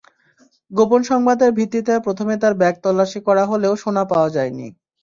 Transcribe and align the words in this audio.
গোপন 0.71 1.01
সংবাদের 1.03 1.49
ভিত্তিতে 1.51 1.93
প্রথমে 2.05 2.35
তাঁর 2.41 2.53
ব্যাগ 2.55 2.75
তল্লাশি 2.83 3.19
করা 3.27 3.43
হলেও 3.51 3.73
সোনা 3.81 4.03
পাওয়া 4.11 4.29
যায়নি। 4.35 4.67